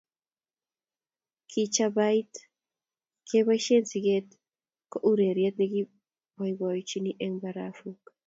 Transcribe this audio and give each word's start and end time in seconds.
Kichabaaita 1.49 2.41
keboisien 3.27 3.83
sket 3.91 4.27
ko 4.91 4.97
ureriet 5.09 5.55
ne 5.57 5.65
kiboibochinin 5.71 7.17
eng 7.25 7.35
barafuk 7.43 8.01